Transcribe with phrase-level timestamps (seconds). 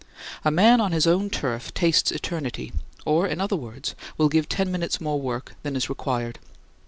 [0.43, 2.73] A man on his own turf tastes eternity
[3.05, 6.39] or, in other words, will give ten minutes more work than is required.